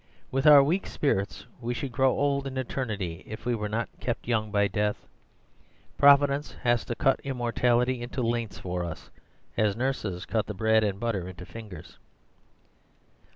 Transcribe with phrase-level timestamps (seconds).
[0.31, 4.27] With our weak spirits we should grow old in eternity if we were not kept
[4.27, 5.05] young by death.
[5.95, 9.11] Providence has to cut immortality into lengths for us,
[9.57, 11.99] as nurses cut the bread and butter into fingers.